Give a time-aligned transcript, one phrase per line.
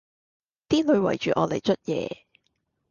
[0.67, 2.09] 啲女圍住我嚟捽嘢